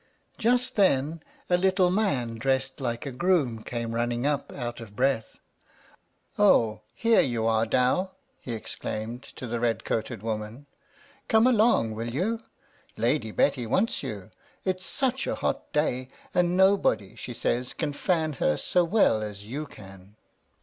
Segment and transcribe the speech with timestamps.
[0.39, 5.37] Just then a little man, dressed like a groom, came running up, out of breath.
[6.39, 8.09] "Oh, here you are, Dow!"
[8.39, 10.65] he exclaimed to the red coated woman.
[11.27, 12.39] "Come along, will you?
[12.97, 14.31] Lady Betty wants you;
[14.65, 19.43] it's such a hot day, and nobody, she says, can fan her so well as
[19.45, 20.15] you can."